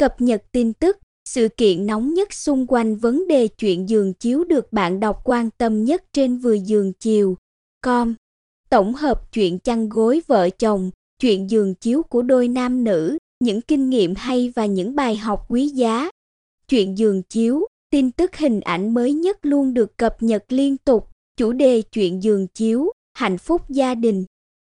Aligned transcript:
cập 0.00 0.20
nhật 0.20 0.42
tin 0.52 0.72
tức, 0.72 0.98
sự 1.28 1.48
kiện 1.56 1.86
nóng 1.86 2.14
nhất 2.14 2.32
xung 2.32 2.66
quanh 2.66 2.96
vấn 2.96 3.28
đề 3.28 3.48
chuyện 3.48 3.88
giường 3.88 4.14
chiếu 4.14 4.44
được 4.44 4.72
bạn 4.72 5.00
đọc 5.00 5.20
quan 5.24 5.50
tâm 5.58 5.84
nhất 5.84 6.04
trên 6.12 6.38
vừa 6.38 6.54
giường 6.54 6.92
chiều. 6.92 7.36
Com. 7.82 8.14
Tổng 8.70 8.94
hợp 8.94 9.32
chuyện 9.32 9.58
chăn 9.58 9.88
gối 9.88 10.22
vợ 10.26 10.50
chồng, 10.50 10.90
chuyện 11.20 11.50
giường 11.50 11.74
chiếu 11.74 12.02
của 12.02 12.22
đôi 12.22 12.48
nam 12.48 12.84
nữ, 12.84 13.18
những 13.40 13.60
kinh 13.60 13.90
nghiệm 13.90 14.14
hay 14.14 14.52
và 14.56 14.66
những 14.66 14.94
bài 14.94 15.16
học 15.16 15.46
quý 15.48 15.68
giá. 15.68 16.10
Chuyện 16.68 16.98
giường 16.98 17.22
chiếu, 17.22 17.66
tin 17.90 18.10
tức 18.10 18.36
hình 18.36 18.60
ảnh 18.60 18.94
mới 18.94 19.12
nhất 19.12 19.38
luôn 19.42 19.74
được 19.74 19.96
cập 19.96 20.22
nhật 20.22 20.44
liên 20.48 20.76
tục. 20.76 21.08
Chủ 21.36 21.52
đề 21.52 21.82
chuyện 21.82 22.22
giường 22.22 22.46
chiếu, 22.46 22.92
hạnh 23.14 23.38
phúc 23.38 23.62
gia 23.68 23.94
đình. 23.94 24.24